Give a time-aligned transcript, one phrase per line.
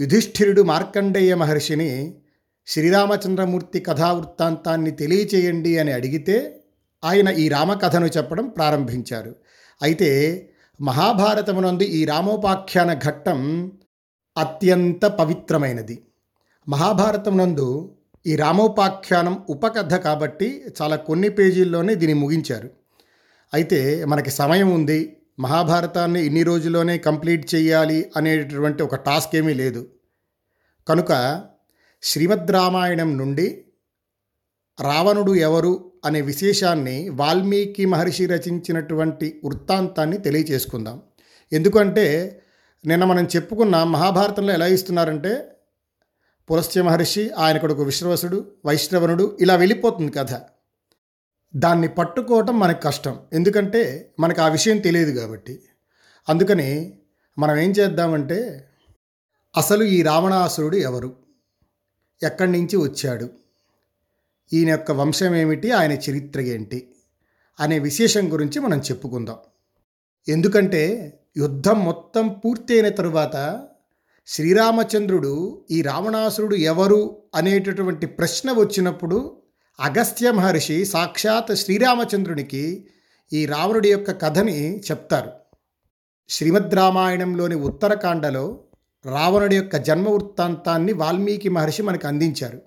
[0.00, 2.14] యుధిష్ఠిరుడు మార్కండేయ మహర్షిని
[2.66, 6.60] శ్రీరామచంద్రమూర్తి కథావృత్తాంతాన్ని తెలియచేయండి అని అడిగితే
[7.04, 9.36] ఆయన ఈ రామకథను చెప్పడం ప్రారంభించారు.
[9.82, 10.10] అయితే
[10.80, 13.72] మహాభారతమునందు ఈ రామోపాఖ్యాన ఘట్టం
[14.38, 16.02] అత్యంత పవిత్రమైనది.
[16.68, 22.70] మహాభారతమునందు ఈ రామోపాఖ్యానం ఉపకథ కాబట్టి చాలా కొన్ని పేజీల్లోనే దీన్ని ముగించారు.
[23.54, 25.16] అయితే మనకి సమయం ఉంది.
[25.38, 29.88] మహాభారతాన్ని ఇన్ని రోజుల్లోనే కంప్లీట్ చేయాలి అనేటటువంటి ఒక టాస్క్ ఏమీ లేదు.
[30.88, 31.42] కనుక
[32.02, 33.64] శ్రీమద్ రామాయణం నుండి
[34.80, 41.02] రావణుడు ఎవరు అనే విశేషాన్ని వాల్మీకి మహర్షి రచించినటువంటి వృత్తాంతాన్ని తెలియచేసుకుందాం.
[41.52, 42.38] ఎందుకంటే
[42.86, 45.56] నిన్న మనం చెప్పుకున్న మహాభారతంలో ఎలా ఇస్తున్నారంటే
[46.50, 50.51] పులస్త్య మహర్షి ఆయన కొడుకు విశ్రవసుడు వైష్ణవనుడు ఇలా వెళ్ళిపోతుంది కథ.
[51.56, 53.20] దాన్ని పట్టుకోవటం మనకు కష్టం.
[53.32, 55.62] ఎందుకంటే మనకు ఆ విషయం తెలియదు కాబట్టి.
[56.28, 56.98] అందుకని
[57.38, 58.68] మనం ఏం చేద్దామంటే
[59.56, 61.16] అసలు ఈ రావణాసురుడు ఎవరు?
[62.22, 63.30] ఎక్కడి నుంచి వచ్చాడు?
[64.52, 65.70] ఈయన యొక్క వంశం ఏమిటి?
[65.70, 66.94] ఆయన చరిత్ర ఏంటి?
[67.60, 69.36] అనే విశేషం గురించి మనం చెప్పుకుందాం.
[70.28, 73.68] ఎందుకంటే యుద్ధం మొత్తం పూర్తయిన తరువాత
[74.26, 79.41] శ్రీరామచంద్రుడు ఈ రావణాసురుడు ఎవరు అనేటటువంటి ప్రశ్న వచ్చినప్పుడు
[79.82, 82.86] అగస్త్య మహర్షి సాక్షాత్ శ్రీరామచంద్రునికి
[83.32, 85.30] ఈ రావణుడి యొక్క కథని చెప్తారు.
[86.28, 88.58] శ్రీమద్ రామాయణంలోని ఉత్తరకాండలో
[89.06, 92.62] రావణుడి యొక్క జన్మ వృత్తాంతాన్ని వాల్మీకి మహర్షి మనకు అందించారు.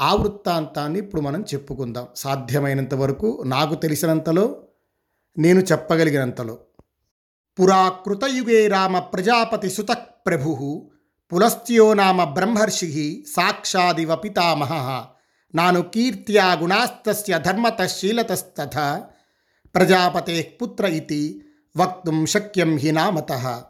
[0.00, 2.06] ఆ వృత్తాంతాన్ని ఇప్పుడు మనం చెప్పుకుందాం.
[2.16, 4.62] సాధ్యమైనంత వరకు నాకు తెలిసినంతలో
[5.38, 6.58] నేను చెప్పగలిగినంతలో.
[7.60, 9.90] పురాకృతయుగే రామ ప్రజాపతి సుత
[10.26, 10.90] ప్రభు
[11.32, 15.06] పులస్త్యో నామ బ్రహ్మర్షి సాక్షాదివ పితామహ.
[15.56, 19.02] నాను కీర్త్యా గుణాస్తస్య ధర్మతశీలతస్తథ
[19.74, 21.44] ప్రజాపతే పుత్ర ఇది
[21.76, 23.62] వక్తుం శక్యం హి నామత.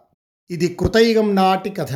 [0.51, 1.95] ఇది కృతయుగం నాటి కథ.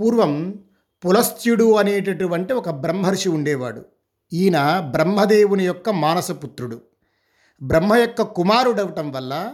[0.00, 0.58] పూర్వం
[1.04, 3.84] పులస్త్యుడు అనేటటువంటి ఒక బ్రహ్మర్షి ఉండేవాడు.
[4.32, 6.82] ఈయన బ్రహ్మదేవుని యొక్క మానసపుత్రుడు.
[7.62, 9.52] బ్రహ్మ యొక్క కుమారుడవటం వల్ల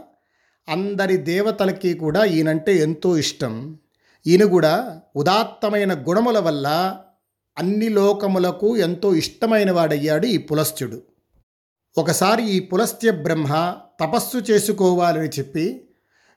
[0.69, 3.79] అందరి దేవతలకి కూడా ఈయనంటే ఎంతో ఇష్టం.
[4.27, 6.97] ఈయన కూడా ఉదాత్తమైన గుణముల వల్ల
[7.59, 11.03] అన్ని లోకములకు ఎంతో ఇష్టమైన వాడయ్యాడు ఈ పులస్త్యుడు.
[11.99, 15.85] ఒకసారి ఈ పులస్త్య బ్రహ్మ తపస్సు చేసుకోవాలని చెప్పి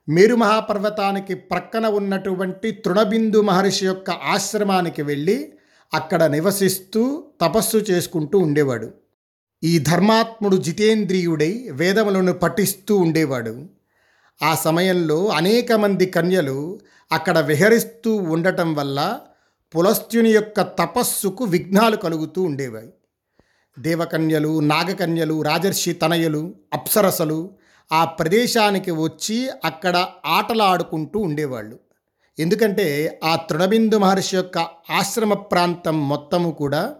[0.09, 5.53] మేరు మహాపర్వతానికి ప్రక్కన ఉన్నటువంటి తృణబిందు మహర్షి యొక్క ఆశ్రమానికి వెళ్ళి
[5.93, 8.91] అక్కడ నివసిస్తూ తపస్సు చేసుకుంటూ ఉండేవాడు.
[9.63, 13.65] ఈ ధర్మాత్ముడు జితేంద్రియుడై వేదములను పఠిస్తూ ఉండేవాడు.
[14.43, 16.79] ఆ సమయంలో అనేక మంది కన్యలు
[17.11, 19.19] అక్కడ విహరిస్తూ ఉండటం వల్ల
[19.75, 22.89] పులస్త్యుని యొక్క తపస్సుకు విఘ్నాలు కలుగుతూ ఉండేవాయి.
[23.79, 27.51] దేవకన్యలు నాగకన్యలు రాజర్షి తనయులు అప్సరసలు
[27.91, 31.79] ఆ ప్రదేశానికి వచ్చి అక్కడ ఆటలాడుకుంటూ ఉండేవాళ్ళు.
[32.39, 34.57] ఎందుకంటే ఆ తృణబిందు మహర్షి యొక్క
[34.89, 36.95] ఆశ్రమ ప్రాంతం మొత్తము కూడా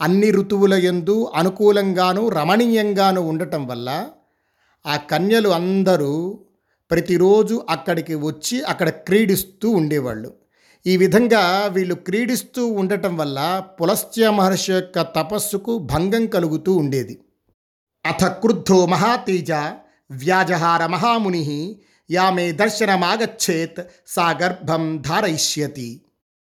[0.00, 4.08] అన్ని ఋతువుల ఎందు అనుకూలంగాను రమణీయంగాను ఉండటం వల్ల
[4.86, 6.40] ఆ కన్యలు అందరూ
[6.90, 10.41] ప్రతిరోజు అక్కడికి వచ్చి అక్కడ క్రీడిస్తూ ఉండేవాళ్ళు.
[10.86, 17.18] ఈ విధంగా వీళ్ళు క్రీడిస్తూ ఉండటం వల్ల పులస్త్య మహర్షి యొక్క తపస్సుకు భంగం కలుగుతూ ఉండేది.
[18.06, 19.52] అథ క్రుద్ధో మహాతేజ
[20.10, 21.76] వ్యాజహార మహాముని
[22.10, 26.00] యామే దర్శనమాగచ్చేత్ సా గర్భం ధారయిష్యతి.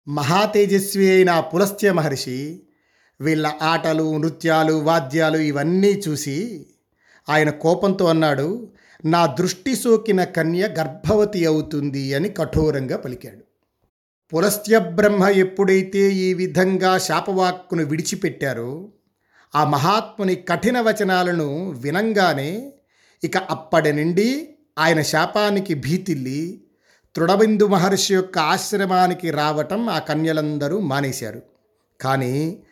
[0.08, 2.62] మహాతేజస్వి అయిన పులస్త్య మహర్షి
[3.22, 6.68] వీళ్ళ ఆటలు నృత్యాలు వాద్యాలు ఇవన్నీ చూసి
[7.30, 8.72] ఆయన కోపంతో అన్నాడు
[9.06, 13.51] నా దృష్టి సోకిన కన్య గర్భవతి అవుతుంది అని కఠోరంగా పలికాడు.
[14.34, 18.90] పులస్త్య బ్రహ్మ ఎప్పుడైతే ఈ విధంగా శాపవాక్కును విడిచిపెట్టారో
[19.56, 22.74] ఆ మహాత్ముని కఠిన వచనాలను వినంగానే
[23.24, 26.64] ఇక అప్పటి నుండి ఆయన శాపానికి భీతిల్లి
[27.16, 31.42] తృణబిందు మహర్షి యొక్క ఆశ్రమానికి రావటం ఆ కన్యలందరూ మానేశారు.
[32.02, 32.64] కానీ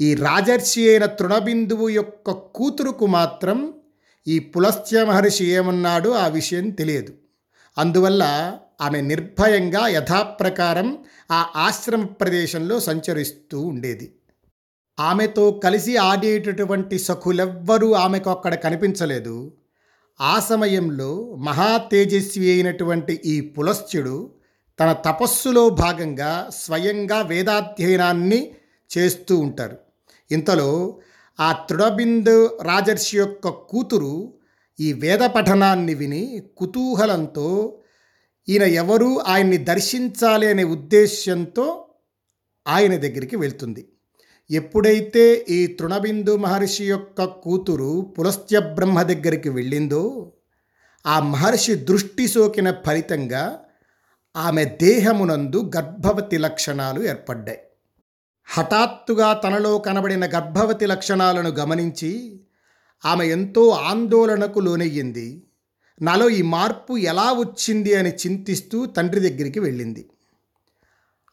[0.00, 3.74] ఈ రాజర్షి అయిన తృణబిందువు యొక్క కూతురుకు మాత్రం
[4.28, 7.12] ఈ పులస్త్య మహర్షి ఏమన్నాడో ఆ విషయం తెలియదు.
[7.78, 10.98] అందువల్ల ఆమె నిర్భయంగా యథాప్రకారం
[11.30, 14.14] ఆ ఆశ్రమ ప్రదేశంలో సంచరిస్తూ ఉండేది.
[15.00, 19.52] ఆమెతో కలిసి ఆడేటటువంటి సఖులెవ్వరూ ఆమెకు అక్కడ కనిపించలేదు.
[20.20, 24.30] ఆ సమయంలో మహా తేజస్వి అయినటువంటి ఈ పులస్త్యుడు
[24.80, 28.50] తన తపస్సులో భాగంగా స్వయంగా వేదాధ్యయనాన్ని
[28.98, 29.78] చేస్తూ ఉంటారు.
[30.30, 30.98] ఇంతలో
[31.40, 34.34] ఆ తృణబిందు రాజర్షి యొక్క కూతురు
[34.80, 37.78] ఈ వేద పఠనాన్ని విని కుతూహలంతో
[38.48, 39.20] ఈయన ఎవరు?
[39.20, 41.84] ఆయన్ని దర్శించాలి అనే ఉద్దేశ్యంతో
[42.68, 43.88] ఆయన దగ్గరికి వెళ్తుంది.
[44.50, 50.32] ఎప్పుడైతే ఈ తృణబిందు మహర్షి యొక్క కూతురు పులస్త్య బ్రహ్మ దగ్గరికి వెళ్ళిందో
[51.06, 53.60] ఆ మహర్షి దృష్టి సోకిన ఫలితంగా
[54.36, 57.58] ఆమె దేహమునందు గర్భవతి లక్షణాలు ఏర్పడ్డాయి.
[58.44, 62.40] హఠాత్తుగా తనలో కనబడిన గర్భవతి లక్షణాలను గమనించి
[63.04, 65.43] ఆమె ఎంతో ఆందోళనకు లోనయ్యింది.
[66.02, 70.08] నాలో ఈ మార్పు ఎలా వచ్చింది అని చింతిస్తూ తండ్రి దగ్గరికి వెళ్ళింది.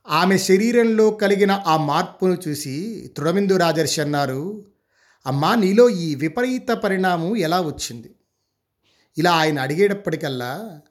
[0.09, 2.75] ఆమె శరీరంలో కలిగిన ఆ మార్పును చూసి
[3.17, 4.65] తృణమిందు రాజర్షి అన్నారు
[5.25, 8.11] అమ్మా నీలో ఈ విపరీత పరిణామం ఎలా వచ్చింది?
[9.17, 10.81] ఇలా ఆయన అడిగేటప్పటికల్లా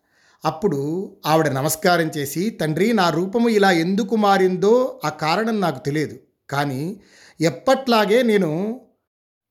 [0.45, 0.79] అప్పుడు
[1.27, 6.21] ఆవిడ నమస్కారం చేసి తండ్రి నా రూపము ఇలా ఎందుకు మారిందో ఆ కారణం నాకు తెలియదు
[6.51, 7.01] కానీ
[7.41, 8.81] ఎప్పట్లాగే నేను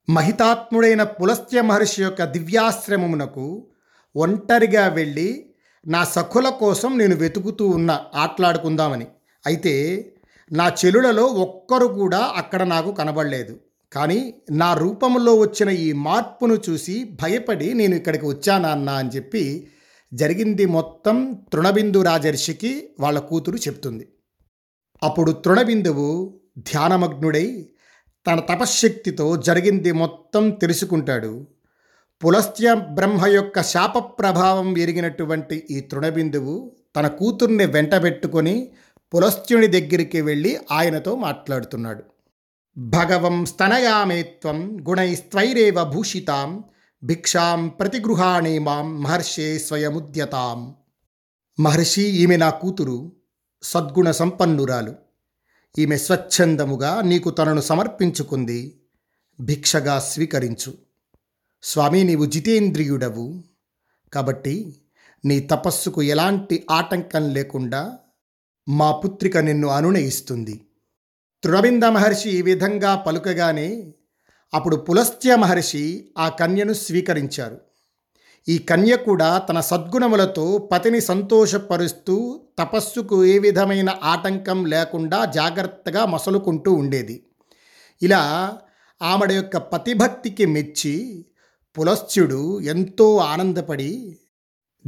[0.10, 3.68] మహితాత్ముడైన పులస్త్య మహర్షి యొక్క దివ్యాశ్రమమునకు
[4.16, 5.46] ఒంటరిగా వెళ్ళి
[5.88, 9.08] నా సఖుల కోసం నేను వెతుకుతూ ఉన్న ఆటలాడుకుందామని.
[9.46, 10.06] అయితే
[10.52, 13.60] నా చెలులలో ఒక్కరు కూడా అక్కడ నాకు కనబడలేదు.
[13.94, 19.68] కానీ నా రూపంలో వచ్చిన ఈ మార్పును చూసి భయపడి నేను ఇక్కడికి వచ్చానన్నా అని చెప్పి
[20.14, 24.08] జరిగింది మొత్తం తృణబిందు రాజర్షికి వాళ్ళ కూతురు చెప్తుంది.
[25.04, 27.66] అప్పుడు తృణబిందువు ధ్యానమగ్నుడై
[28.28, 31.48] తన తపశ్శక్తితో జరిగింది మొత్తం తెలుసుకుంటాడు.
[32.24, 38.72] పులస్త్య బ్రహ్మ యొక్క శాప ప్రభావం ఎరిగినటువంటి ఈ తృణబిందువు తన కూతుర్ని వెంటబెట్టుకొని
[39.14, 42.04] పులస్త్యుని దగ్గరికి వెళ్ళి ఆయనతో మాట్లాడుతున్నాడు.
[42.78, 46.64] భగవం స్తనయామేత్వం గుణైస్త్వైరేవ భూషితాం
[47.04, 50.76] భిక్షాం ప్రతిగృహాణి మాం మహర్షే స్వయముద్యతాం.
[51.60, 53.12] మహర్షి ఈమె నా కూతురు
[53.64, 54.96] సద్గుణ సంపన్నురాలు.
[55.80, 58.82] ఈమె స్వచ్ఛందముగా నీకు తనను సమర్పించుకుంది
[59.40, 60.89] భిక్షగా స్వీకరించు.
[61.64, 63.44] స్వామి నీవు జితేంద్రియుడవు.
[64.14, 64.76] కాబట్టి
[65.26, 67.98] నీ తపస్సుకు ఎలాంటి ఆటంకం లేకుండా
[68.70, 70.62] మా పుత్రిక నిన్ను అనునయిస్తుంది.
[71.44, 73.94] తృణబింద మహర్షి ఈ విధంగా పలుకగానే
[74.54, 77.58] అప్పుడు పులస్త్య మహర్షి ఆ కన్యను స్వీకరించారు.
[78.50, 87.26] ఈ కన్య కూడా తన సద్గుణములతో పతిని సంతోషపరుస్తూ తపస్సుకు ఏ విధమైన ఆటంకం లేకుండా జాగ్రత్తగా మసలుకుంటూ ఉండేది.
[88.02, 88.54] ఇలా
[89.02, 91.26] ఆమెడ యొక్క పతిభక్తికి మెచ్చి
[91.78, 94.20] పులస్త్యుడు ఎంతో ఆనందపడి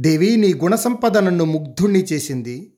[0.00, 2.76] దేవి నీ గుణసంపద నన్ను ముగ్ధుణ్ణి చేసింది.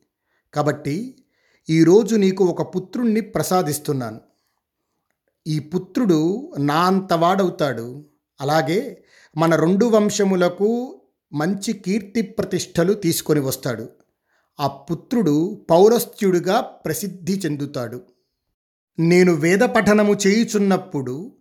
[0.55, 1.25] కాబట్టి
[1.71, 4.21] ఈరోజు నీకు ఒక పుత్రుణ్ణి ప్రసాదిస్తున్నాను.
[5.47, 8.05] ఈ పుత్రుడు నా అంతవాడవుతాడు.
[8.41, 9.05] అలాగే
[9.37, 11.01] మన రెండు వంశములకు
[11.33, 13.89] మంచి కీర్తి ప్రతిష్టలు తీసుకొని వస్తాడు.
[14.61, 18.03] ఆ పుత్రుడు పౌరస్త్యుడిగా ప్రసిద్ధి చెందుతాడు.
[18.99, 21.37] నేను వేద పఠనము చేయుచున్నప్పుడు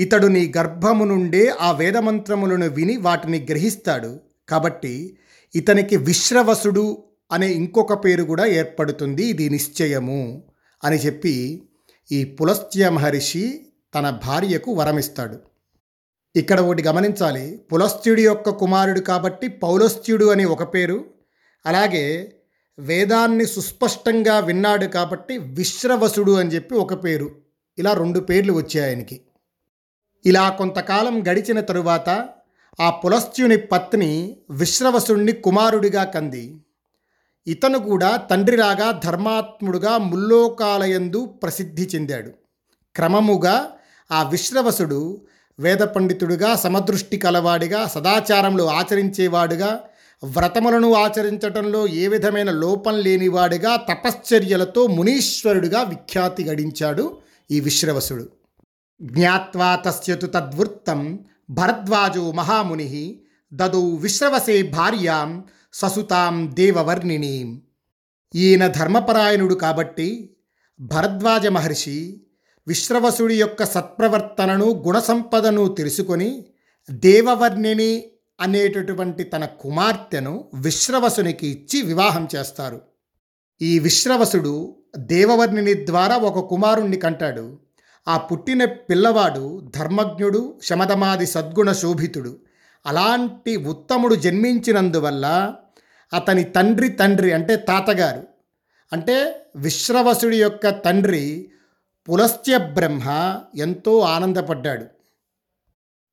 [0.00, 4.20] ఇతడు నీ గర్భము నుండే ఆ వేదమంత్రములను విని వాటిని గ్రహిస్తాడు.
[4.48, 5.16] కాబట్టి
[5.54, 7.02] ఇతనికి విశ్రవసుడు
[7.32, 9.24] అనే ఇంకొక పేరు కూడా ఏర్పడుతుంది.
[9.24, 10.42] ఇది నిశ్చయము
[10.84, 11.62] అని చెప్పి
[12.12, 15.38] ఈ పులస్త్య మహర్షి తన భార్యకు వరమిస్తాడు.
[16.36, 17.60] ఇక్కడ ఒకటి గమనించాలి.
[17.72, 21.04] పులస్త్యుడి యొక్క కుమారుడు కాబట్టి పౌలస్త్యుడు అని ఒక పేరు.
[21.66, 22.32] అలాగే
[22.78, 27.30] వేదాన్ని సుస్పష్టంగా విన్నాడు కాబట్టి విశ్రవసుడు అని చెప్పి ఒక పేరు.
[27.78, 29.20] ఇలా రెండు పేర్లు వచ్చాయి ఆయనకి.
[30.26, 32.28] ఇలా కొంతకాలం గడిచిన తరువాత
[32.80, 36.56] ఆ పులస్త్యుని పత్ని విశ్రవసుణ్ణి కుమారుడిగా కంది.
[37.46, 42.30] ఇతను కూడా తండ్రిలాగా ధర్మాత్ముడుగా ముల్లోకాలయందు ప్రసిద్ధి చెందాడు.
[42.96, 43.70] క్రమముగా
[44.12, 45.20] ఆ విశ్రవసుడు
[45.58, 49.80] వేద పండితుడుగా సమదృష్టి కలవాడిగా సదాచారంలో ఆచరించేవాడుగా
[50.24, 57.18] వ్రతములను ఆచరించటంలో ఏ విధమైన లోపం లేనివాడిగా తపశ్చర్యలతో మునీశ్వరుడుగా విఖ్యాతి గడించాడు
[57.50, 58.35] ఈ విశ్రవసుడు.
[59.02, 61.18] జ్ఞాత్వా తస్యతు తద్వృత్తం
[61.50, 63.22] భరద్వాజో మహాముని
[63.52, 67.60] దదౌ విశ్రవసే భార్యాం ససుతాం దేవవర్ణినీం
[68.34, 70.38] ఈయన ధర్మపరాయణుడు కాబట్టి
[70.80, 72.20] భరద్వాజ మహర్షి
[72.68, 76.46] విశ్రవసుడి యొక్క సత్ప్రవర్తనను గుణసంపదను తెలుసుకొని
[76.90, 78.04] దేవవర్ణిని
[78.40, 82.80] అనేటటువంటి తన కుమార్తెను విశ్రవసునికి ఇచ్చి వివాహం చేస్తారు.
[83.60, 87.58] ఈ విశ్రవసుడు దేవవర్ణిని ద్వారా ఒక కుమారుణ్ణి కంటాడు.
[88.08, 92.38] ఆ పుట్టిన పిల్లవాడు ధర్మజ్ఞుడు శమధమాది సద్గుణ శోభితుడు.
[92.86, 95.54] అలాంటి ఉత్తముడు జన్మించినందువల్ల
[96.12, 98.24] అతని తండ్రి తండ్రి అంటే తాతగారు.
[98.92, 101.50] అంటే విశ్రవసుడి యొక్క తండ్రి
[102.08, 104.86] పులస్త్య బ్రహ్మ ఎంతో ఆనందపడ్డాడు.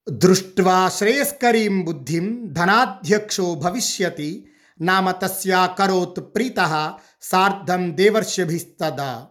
[0.09, 4.47] దృష్ట్వా శ్రేయస్కరీం బుద్ధిం ధనాధ్యక్షో భవిష్యతి
[4.81, 9.25] నామ తస్యా కరోత్ ప్రీత సార్ధం దేవర్షభిస్తదా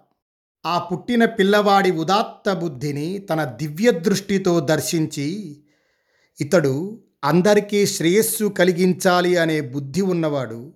[0.64, 5.56] ఆ పుట్టిన పిల్లవాడి ఉదాత్త బుద్ధిని తన దివ్య దృష్టితో దర్శించి
[6.40, 10.72] ఇతడు అందరికీ శ్రేయస్సు కలిగించాలి అనే బుద్ధి ఉన్నవాడు.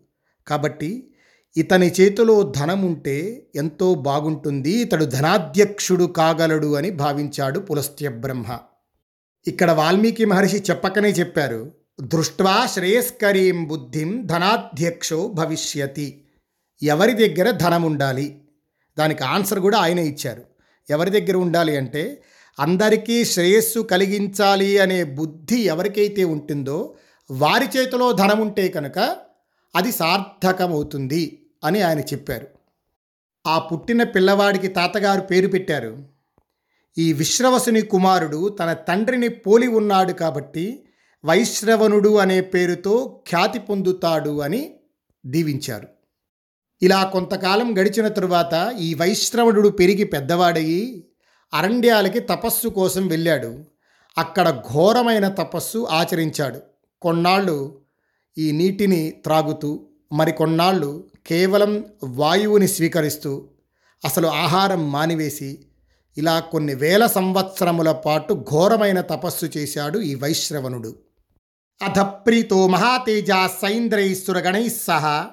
[0.47, 1.09] కాబట్టి
[1.57, 8.59] ఇతని చేతిలో ధనం ఉంటే ఎంతో బాగుంటుంది ఇతడు ధనాధ్యక్షుడు కాగలడు అని భావించాడు పులస్త్య బ్రహ్మ.
[9.47, 16.23] ఇక్కడ వాల్మీకి మహర్షి చెప్పకనే చెప్పారు దృష్ట్వా శ్రేయస్కరీం బుద్ధిం ధనాధ్యక్షో భవిష్యతి.
[16.83, 18.41] ఎవరి దగ్గర ధనం ఉండాలి
[18.99, 20.45] దానికి ఆన్సర్ కూడా ఆయన ఇచ్చారు.
[20.91, 22.23] ఎవరి దగ్గర ఉండాలి అంటే
[22.61, 26.95] అందరికీ శ్రేయస్సు కలిగించాలి అనే బుద్ధి ఎవరికైతే ఉంటుందో
[27.31, 28.99] వారి చేతిలో ధనం ఉంటే కనుక
[29.77, 32.47] అది సార్థకమవుతుంది అని ఆయన చెప్పారు.
[33.47, 35.99] ఆ పుట్టిన పిల్లవాడికి తాతగారు పేరు పెట్టారు.
[36.99, 40.83] ఈ విశ్రవసుని కుమారుడు తన తండ్రిని పోలి ఉన్నాడు కాబట్టి
[41.25, 44.75] వైశ్రవణుడు అనే పేరుతో ఖ్యాతి పొందుతాడు అని
[45.27, 45.89] దీవించారు.
[46.83, 51.09] ఇలా కొంతకాలం గడిచిన తరువాత ఈ వైశ్రవణుడు పెరిగి పెద్దవాడయి
[51.55, 53.65] అరణ్యాలకి తపస్సు కోసం వెళ్ళాడు.
[54.19, 56.61] అక్కడ ఘోరమైన తపస్సు ఆచరించాడు.
[57.03, 57.81] కొన్నాళ్ళు
[58.39, 63.49] ఈ నీటిని త్రాగుతూ మరికొన్నాళ్ళు కేవలం వాయువుని స్వీకరిస్తూ
[64.05, 65.67] అసలు ఆహారం మానివేసి
[66.19, 70.99] ఇలా కొన్ని వేల సంవత్సరముల పాటు ఘోరమైన తపస్సు చేశాడు ఈ వైశ్రవణుడు.
[71.83, 75.27] అధప్రీతో మహాతేజ మహాతేజా సైంద్రైశ్వరగణై సహా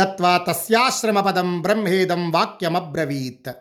[0.00, 3.52] గత్వా తస్యాశ్రమపదం బ్రహ్మేదం వాక్యమబ్రవీత్.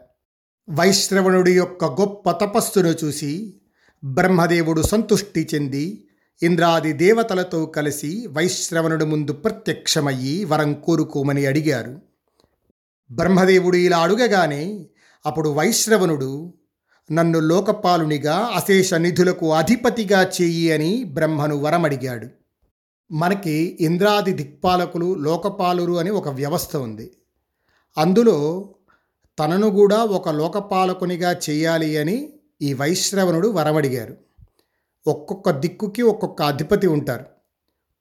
[0.70, 3.62] వైశ్రవణుడి యొక్క గొప్ప తపస్సును చూసి
[4.04, 6.08] బ్రహ్మదేవుడు సంతుష్టి చెంది
[6.44, 12.02] ఇంద్రాది దేవతలతో కలిసి వైశ్రవణుడు ముందు ప్రత్యక్షమయ్యి వరం కోరుకోమని అడిగారు.
[13.12, 14.86] బ్రహ్మదేవుడు ఇలా అడుగగానే
[15.26, 16.54] అప్పుడు వైశ్రవణుడు
[17.12, 22.37] నన్ను లోకపాలునిగా అశేష నిధులకు అధిపతిగా చెయ్యి అని బ్రహ్మను వరమడిగాడు.
[23.12, 27.12] మనకి ఇంద్రాది దిక్పాలకులు లోకపాలురు అని ఒక వ్యవస్థ ఉంది.
[27.98, 28.70] అందులో
[29.40, 34.18] తనను కూడా ఒక లోకపాలకునిగా చేయాలి అని ఈ వైశ్రవణుడు వరమడిగారు.
[35.08, 37.26] ఒక్కొక్క దిక్కుకి ఒక్కొక్క అధిపతి ఉంటారు.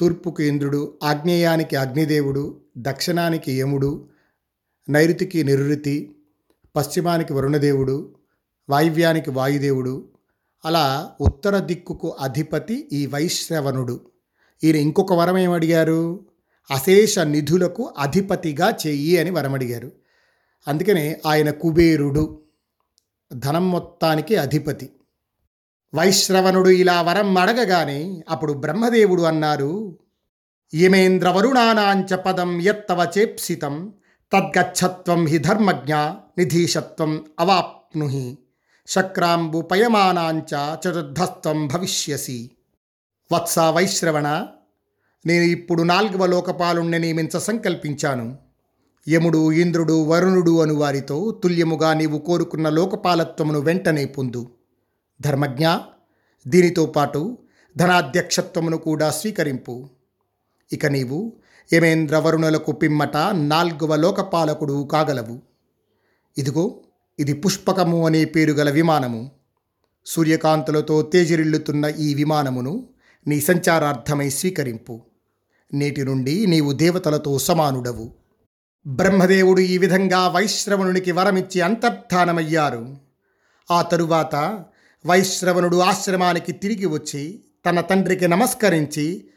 [0.00, 4.08] తూర్పుకు ఇంద్రుడు ఆగ్నేయానికి అగ్నిదేవుడు దక్షిణానికి యముడు
[4.88, 6.16] నైరుతికి నిరుతి
[6.76, 8.14] పశ్చిమానికి వరుణదేవుడు
[8.70, 10.08] వాయువ్యానికి వాయుదేవుడు
[10.64, 14.00] అలా ఉత్తర దిక్కుకు అధిపతి ఈ వైశ్రవణుడు.
[14.64, 16.26] ఈయన ఇంకొక వరం ఏమడిగారు?
[16.70, 19.92] అశేష నిధులకు అధిపతిగా చెయ్యి అని వరం అడిగారు
[20.68, 22.42] అందుకనే ఆయన కుబేరుడు
[23.32, 24.90] ధనం మొత్తానికి అధిపతి.
[25.94, 29.98] వైశ్రవణుడు ఇలా వరం అడగగానే అప్పుడు బ్రహ్మదేవుడు అన్నారు
[30.74, 33.92] యమేంద్ర వరుణానాంచ పదం యత్తవ చేప్సితం
[34.32, 35.94] తద్గచ్చత్వం హి ధర్మజ్ఞ
[36.38, 38.38] నిధీశత్వం అవాప్నుహి
[38.86, 42.50] శక్రాంబు పయమానాంచ చతుర్ధస్త్వం భవిష్యసి.
[43.32, 44.46] వత్స వైశ్రవణ
[45.26, 48.38] నేను ఇప్పుడు నాల్గవ లోకపాలుణ్ణి నియమించ సంకల్పించాను.
[49.08, 54.50] యముడు ఇంద్రుడు వరుణుడు అను వారితో తుల్యముగా నీవు కోరుకున్న లోకపాలత్వమును వెంటనే పొందు.
[55.20, 55.68] ధర్మజ్ఞ
[56.48, 57.38] దీనితో పాటు
[57.76, 59.88] ధనాధ్యక్షత్వమును కూడా స్వీకరింపు.
[60.72, 61.32] ఇక నీవు
[61.72, 65.40] యమేంద్ర వరుణులకు పిమ్మట నాల్గవ లోకపాలకుడు కాగలవు.
[66.38, 66.80] ఇదిగో
[67.18, 69.30] ఇది పుష్పకము అనే పేరు గల విమానము.
[70.06, 72.88] సూర్యకాంతులతో తేజరిల్లుతున్న ఈ విమానమును
[73.26, 75.00] నీ సంచారార్థమై స్వీకరింపు.
[75.74, 78.12] నేటి నుండి నీవు దేవతలతో సమానుడవు.
[78.86, 82.96] బ్రహ్మదేవుడు ఈ విధంగా వైశ్రవణునికి వరమిచ్చి అంతర్ధానమయ్యారు.
[83.70, 84.64] ఆ తరువాత
[85.06, 89.28] వైశ్రవణుడు ఆశ్రమానికి తిరిగి వచ్చి తన తండ్రికి నమస్కరించి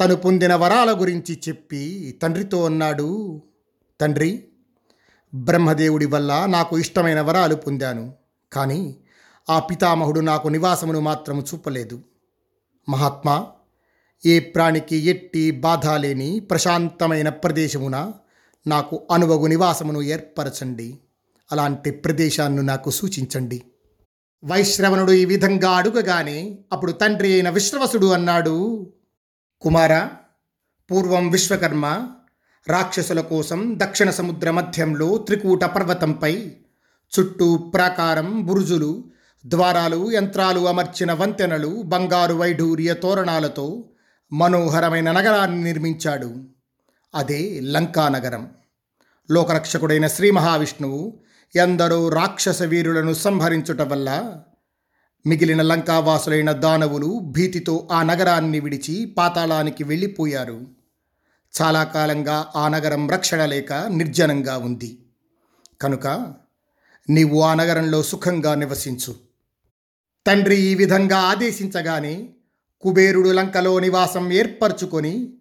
[0.00, 3.42] తను పొందిన వరాల గురించి చెప్పి తండ్రితో అన్నాడు
[4.00, 4.44] తండ్రి
[5.34, 8.12] బ్రహ్మదేవుడి వల్ల నాకు ఇష్టమైన వరాలు పొందాను.
[8.52, 8.96] కానీ
[9.50, 12.00] ఆ పితామహుడు నాకు నివాసమును మాత్రము చూపలేదు.
[12.88, 13.46] మహాత్మా
[14.26, 18.12] ఏ ప్రాణికి ఎట్టి బాధ లేని ప్రశాంతమైన ప్రదేశమున
[18.66, 20.98] నాకు అనువగు నివాసమును ఏర్పరచండి.
[21.52, 23.62] అలాంటి ప్రదేశాన్ని నాకు సూచించండి.
[24.44, 28.86] వైశ్రవణుడు ఈ విధంగా అడుగగానే అప్పుడు తండ్రి అయిన విశ్రవసుడు అన్నాడు
[29.60, 30.08] కుమార
[30.90, 32.08] పూర్వం విశ్వకర్మ
[32.68, 36.52] రాక్షసుల కోసం దక్షిణ సముద్ర మధ్యంలో త్రికూట పర్వతంపై
[37.12, 39.04] చుట్టూ ప్రాకారం బురుజులు
[39.46, 43.84] ద్వారాలు యంత్రాలు అమర్చిన వంతెనలు బంగారు వైఢూర్య తోరణాలతో
[44.32, 46.34] మనోహరమైన నగరాన్ని నిర్మించాడు.
[47.14, 48.50] అదే లంకా నగరం.
[49.30, 51.18] లోకరక్షకుడైన శ్రీ మహావిష్ణువు
[51.56, 54.36] ఎందరో రాక్షస వీరులను సంహరించుట వల్ల
[55.26, 60.66] మిగిలిన లంకావాసులైన దానవులు భీతితో ఆ నగరాన్ని విడిచి పాతాళానికి వెళ్ళిపోయారు.
[61.62, 65.06] చాలా కాలంగా ఆ నగరం రక్షణ లేక నిర్జనంగా ఉంది.
[65.80, 66.34] కనుక
[67.10, 69.27] నీవు ఆ నగరంలో సుఖంగా నివసించు.
[70.28, 72.28] తండ్రి ఈ విధంగా ఆదేశించగానే
[72.80, 75.32] కుబేరుడు లంకలో నివాసం ఏర్పరచుకొని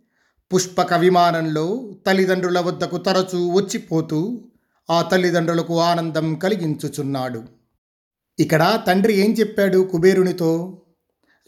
[0.53, 4.41] పుష్పక విమానంలో తల్లిదండ్రుల వద్దకు తరచూ వచ్చిపోతూ
[4.91, 7.43] ఆ తల్లిదండ్రులకు ఆనందం కలిగించుచున్నాడు.
[8.39, 10.83] ఇక్కడ తండ్రి ఏం చెప్పాడు కుబేరునితో?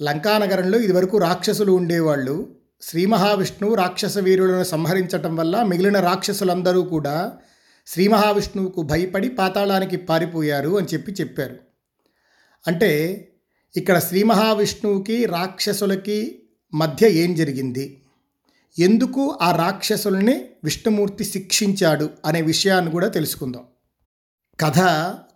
[0.02, 2.56] లంకానగరంలో ఇదివరకు రాక్షసులు ఉండేవాళ్ళు.
[2.82, 7.32] శ్రీ మహావిష్ణువు రాక్షస వీరులను సంహరించటం వల్ల మిగిలిన రాక్షసులందరూ కూడా
[7.88, 11.58] శ్రీ మహావిష్ణువుకు భయపడి పాతాళానికి పారిపోయారు అని చెప్పి చెప్పారు.
[12.68, 13.29] అంటే
[13.78, 16.42] ఇక్కడ శ్రీ మహావిష్ణువుకి రాక్షసులకి
[16.74, 18.02] మధ్య ఏం జరిగింది?
[18.80, 23.64] ఎందుకు ఆ రాక్షసుల్ని విష్ణుమూర్తి శిక్షించాడు అనే విషయాన్ని కూడా తెలుసుకుందాం.
[24.60, 24.80] కథ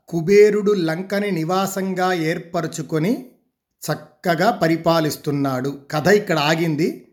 [0.07, 3.25] కుబేరుడు లంకని నివాసంగా ఏర్పరచుకొని
[3.91, 5.79] చక్కగా పరిపాలిస్తున్నాడు.
[5.91, 7.07] కథ ఇక్కడ ఆగింది.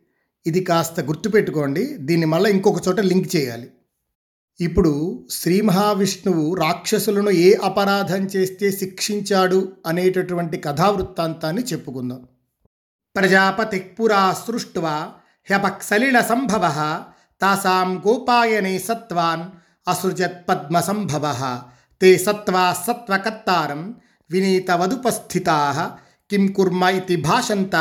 [0.46, 1.84] ఇది కాస్త గుర్తుపెట్టుకోండి.
[1.84, 3.70] దీన్ని మళ్ళీ ఇంకొక చోట లింక్ చేయాలి.
[4.60, 12.28] ఇప్పుడు శ్రీ మహావిష్ణువు రాక్షసులను ఏ అపరాధం చేస్తే శిక్షించాడు అనేటటువంటి కథావృత్తాంతాన్ని చెప్పుకుందాం.
[13.16, 14.94] ప్రజాపతి పురా సృష్ట్వా
[15.48, 16.64] హ్యపక్సలిల సంభవ
[17.40, 19.44] తాసాం గోపాయనే సత్వాన్
[19.90, 21.60] అసృజత్ పద్మ సంభవ
[22.00, 23.94] తే సత్వా సత్వకర్తారం
[24.30, 25.90] వినీతవదుపస్థితా
[26.30, 27.76] కిం కుర్మ ఇది భాషంత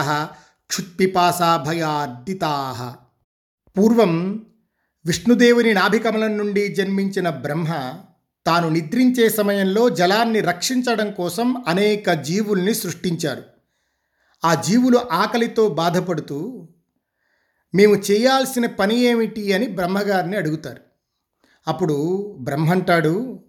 [0.69, 2.53] క్షుత్పిపాసాభయార్దితా।
[3.77, 4.13] పూర్వం
[5.05, 7.93] విష్ణుదేవుని నాభికమలం నుండి జన్మించిన బ్రహ్మ
[8.45, 13.43] తాను నిద్రించే సమయంలో జలాన్ని రక్షించడం కోసం అనేక జీవుల్ని సృష్టించారు
[14.45, 16.67] ఆ జీవులు ఆకలితో బాధపడుతూ
[17.75, 19.53] మేము చేయాల్సిన పని ఏమిటి?
[19.53, 20.81] అని బ్రహ్మగారిని అడుగుతారు.
[21.67, 23.43] అప్పుడు బ్రహ్మంటాడు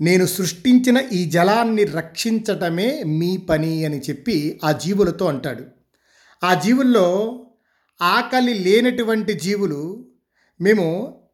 [0.00, 5.64] నేను సృష్టించిన ఈ జలాన్ని రక్షించటమే మీ పని అని చెప్పి ఆ జీవులతో అంటాడు.
[6.44, 7.40] ఆ జీవుల్లో
[8.02, 10.11] ఆకలి లేనటువంటి జీవులు
[10.62, 10.86] మేము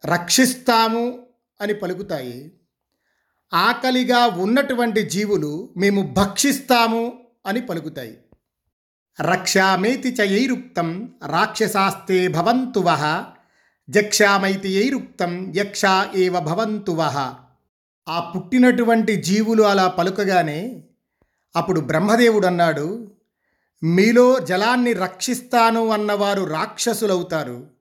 [0.06, 1.26] రక్షిస్తాము
[1.60, 2.52] అని పలుకుతాయి.
[3.54, 8.18] ఆకలిగా ఉన్నటువంటి జీవులు మేము భక్షిస్తాము అని పలుకుతాయి.
[9.20, 13.24] రక్షామైతి చైరుక్తం రాక్షసాస్తే భవంతు వహ
[13.90, 17.34] జక్షామైతి యైరుక్తం యక్షా ఏవ భవంతు వహ
[18.08, 20.82] ఆ పుట్టినటువంటి జీవులు అలా పలుకగానే
[21.56, 23.10] అప్పుడు బ్రహ్మదేవుడు అన్నాడు
[23.82, 27.77] మీలో జలాన్ని రక్షిస్తాను అన్నవారు రాక్షసులవుతారు.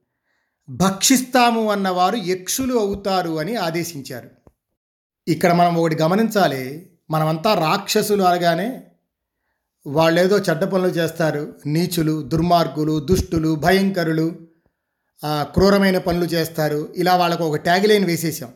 [0.70, 4.30] భక్షిస్తాము అన్నవారు యక్షులు అవుతారు అని ఆదేశించారు.
[5.28, 6.90] ఇక్కడ మనం ఒకటి గమనించాలి.
[7.10, 8.84] మనమంతా రాక్షసులు అనగానే
[9.88, 11.56] వాళ్ళేదో చెడ్డ పనులు చేస్తారు.
[11.66, 14.36] నీచులు దుర్మార్గులు దుష్టులు భయంకరులు
[15.26, 16.94] క్రూరమైన పనులు చేస్తారు.
[16.98, 18.54] ఇలా వాళ్ళకు ఒక ట్యాగ్లైన్ వేసేసాం.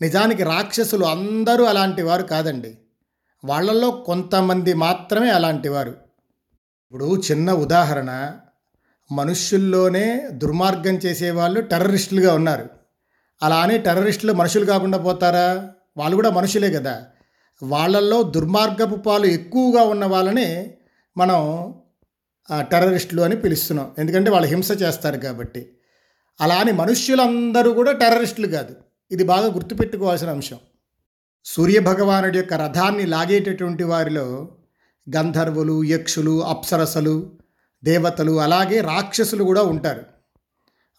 [0.00, 2.78] నిజానికి రాక్షసులు అందరూ అలాంటి వారు కాదండి.
[3.44, 5.90] వాళ్ళల్లో కొంతమంది మాత్రమే అలాంటి వారు.
[5.90, 8.38] ఇప్పుడు చిన్న ఉదాహరణ.
[9.12, 12.68] మనుష్యుల్లోనే దుర్మార్గం చేసేవాళ్ళు టెర్రరిస్టులుగా ఉన్నారు.
[13.42, 15.70] అలానే టెర్రరిస్టులు మనుషులు కాకుండా పోతారా?
[15.96, 17.04] వాళ్ళు కూడా మనుషులే కదా.
[17.62, 20.74] వాళ్ళల్లో దుర్మార్గపు పాలు ఎక్కువగా ఉన్న వాళ్ళని
[21.16, 21.38] మనం
[22.60, 23.90] టెర్రరిస్టులు అని పిలుస్తున్నాం.
[23.98, 25.76] ఎందుకంటే వాళ్ళు హింస చేస్తారు కాబట్టి.
[26.40, 28.76] అలా అని మనుష్యులందరూ కూడా టెర్రరిస్టులు కాదు.
[29.10, 30.58] ఇది బాగా గుర్తుపెట్టుకోవాల్సిన అంశం.
[31.44, 34.48] సూర్యభగవానుడి యొక్క రథాన్ని లాగేటటువంటి వారిలో
[35.16, 37.41] గంధర్వులు యక్షులు అప్సరసలు
[37.84, 40.02] దేవతలు అలాగే రాక్షసులు కూడా ఉంటారు.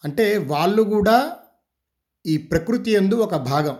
[0.04, 1.32] అంటే వాళ్ళు కూడా
[2.26, 3.76] ఈ ప్రకృతి ఎందు ఒక భాగం.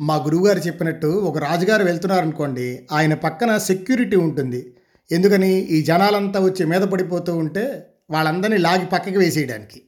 [0.00, 4.76] మా గురువుగారు చెప్పినట్టు ఒక రాజుగారు వెళ్తున్నారనుకోండి ఆయన పక్కన సెక్యూరిటీ ఉంటుంది.
[5.12, 5.48] ఎందుకని?
[5.48, 9.82] ఈ జనాలంతా వచ్చి మీద పడిపోతూ ఉంటే వాళ్ళందరినీ లాగి పక్కకి వేసేయడానికి.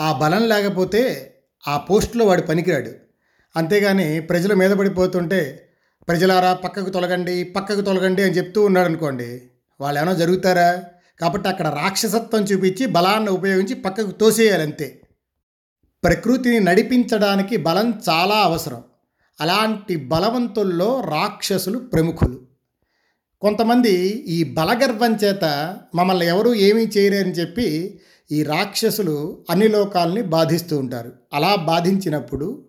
[0.00, 1.34] ఆ బలం లేకపోతే
[1.68, 2.90] ఆ పోస్టులో వాడు పనికిరాడు.
[3.56, 5.68] అంతేగాని ప్రజలు మీద పడిపోతుంటే
[6.08, 9.42] ప్రజలారా పక్కకు తొలగండి పక్కకు తొలగండి అని చెప్తూ ఉన్నాడు అనుకోండి
[9.80, 10.84] వాళ్ళు ఏమైనా జరుగుతారా?
[11.20, 15.02] కాబట్టి అక్కడ రాక్షసత్వం చూపించి బలాన్ని ఉపయోగించి పక్కకు తోసేయాలంతే
[16.04, 18.82] ప్రకృతిని నడిపించడానికి బలం చాలా అవసరం.
[19.40, 22.46] అలాంటి బలవంతుల్లో రాక్షసులు ప్రముఖులు.
[23.40, 23.94] కొంతమంది
[24.28, 25.44] ఈ బలగర్వం చేత
[25.94, 28.00] మమ్మల్ని ఎవరూ ఏమీ చేయలేరని చెప్పి
[28.32, 31.12] ఈ రాక్షసులు అన్ని లోకాలని బాధిస్తూ ఉంటారు.
[31.32, 32.64] అలా బాధించినప్పుడు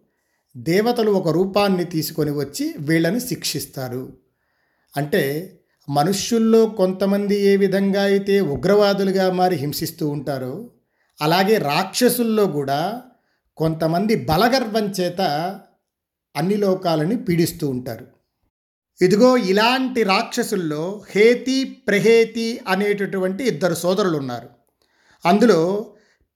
[0.57, 4.13] దేవతలు ఒక రూపాన్ని తీసుకొని వచ్చి వీళ్ళని శిక్షిస్తారు.
[4.97, 5.53] అంటే
[5.89, 10.69] మనుష్యుల్లో కొంతమంది ఏ విధంగా అయితే ఉగ్రవాదులుగా మారి హింసిస్తూ ఉంటారో
[11.21, 13.02] అలాగే రాక్షసుల్లో కూడా
[13.58, 15.21] కొంతమంది బలగర్వం చేత
[16.36, 18.06] అన్ని లోకాలని పీడిస్తూ ఉంటారు.
[19.02, 24.50] ఇదిగో ఇలాంటి రాక్షసుల్లో హేతి ప్రహేతి అనేటటువంటి ఇద్దరు సోదరులు ఉన్నారు
[25.26, 25.86] అందులో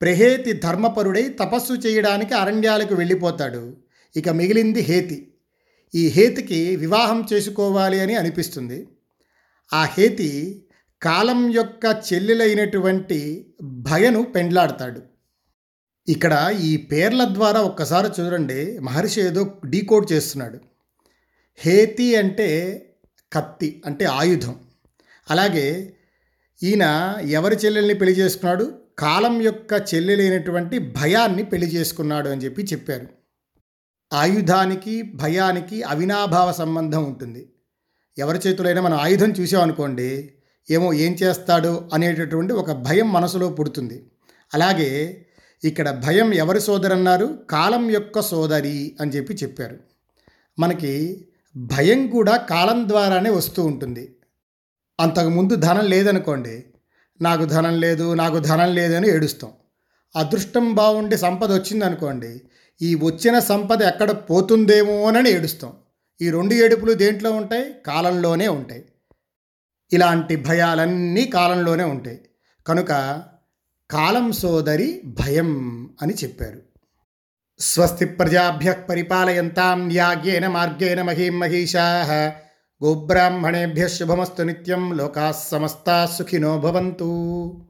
[0.02, 3.76] ప్రహేతి ధర్మపరుడై తపస్సు చేయడానికి అరణ్యాలకు వెళ్ళిపోతాడు.
[4.16, 5.28] ఇక మిగిలింది హేతి.
[5.96, 8.88] ఈ హేతికి వివాహం చేసుకోవాలి అని అనిపిస్తుంది.
[9.74, 10.66] ఆ హేతి
[11.02, 15.02] కాలం యొక్క చెల్లెలైనటువంటి భయను పెండ్లాడతాడు.
[16.08, 18.80] ఇక్కడ ఈ పేర్ల ద్వారా ఒక్కసారి చూడండి.
[18.80, 20.60] మహర్షి ఏదో డీకోడ్ చేస్తున్నాడు.
[21.56, 22.50] హేతి అంటే
[23.34, 24.56] కత్తి అంటే ఆయుధం.
[25.30, 25.94] అలాగే
[26.64, 28.78] ఈయన ఎవరి చెల్లెల్ని పెళ్ళి చేసుకున్నాడు?
[29.00, 33.08] కాలం యొక్క చెల్లెలైనటువంటి భయాన్ని పెళ్ళి చేసుకున్నాడు అని చెప్పి చెప్పారు.
[34.14, 37.51] ఆయుధానికి భయానికి అవినాభావ సంబంధం ఉంటుంది.
[38.22, 40.10] ఎవరి చేతులైనా మనం ఆయుధం చూసామనుకోండి
[40.70, 43.98] ఏమో ఏం చేస్తాడో అనేటటువంటి ఒక భయం మనసులో పుడుతుంది.
[44.54, 44.90] అలాగే
[45.64, 47.28] ఇక్కడ భయం ఎవరి సోదరన్నారు?
[47.50, 49.78] కాలం యొక్క సోదరి అని చెప్పి చెప్పారు.
[50.60, 50.94] మనకి
[51.56, 54.16] భయం కూడా కాలం ద్వారానే వస్తూ ఉంటుంది.
[55.00, 56.56] అంతకుముందు ధనం లేదనుకోండి
[57.22, 59.52] నాకు ధనం లేదు నాకు ధనం లేదని ఏడుస్తాం.
[60.16, 62.32] అదృష్టం బాగుండి సంపద వచ్చిందనుకోండి
[62.82, 65.72] ఈ వచ్చిన సంపద ఎక్కడ పోతుందేమోనని ఏడుస్తాం.
[66.22, 67.66] ఈ రెండు ఏడుపులు దేంట్లో ఉంటాయి?
[67.86, 68.86] కాలంలోనే ఉంటాయి.
[69.94, 72.22] ఇలాంటి భయాలన్నీ కాలంలోనే ఉంటాయి.
[72.68, 73.22] కనుక
[73.92, 76.62] కాలం సోదరి భయం అని చెప్పారు.
[77.60, 82.06] స్వస్తి ప్రజాభ్య పరిపాలయంతాం యాజ్ఞేన మార్గేణ మహీం మహిషా
[82.84, 87.52] గోబ్రాహ్మణేభ్య శుభమస్తు నిత్యం లోకా సమస్తా సుఖినో భవంతు.